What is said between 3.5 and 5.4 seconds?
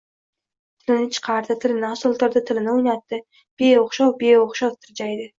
Beo‘xshov-beo‘xshov tirjaydi...